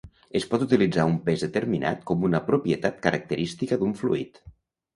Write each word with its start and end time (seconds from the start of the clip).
Es 0.37 0.45
pot 0.53 0.63
utilitzar 0.65 1.05
un 1.09 1.19
pes 1.27 1.43
determinat 1.47 2.01
com 2.11 2.27
una 2.31 2.41
propietat 2.49 2.99
característica 3.07 3.81
d'un 3.83 3.97
fluid. 4.05 4.45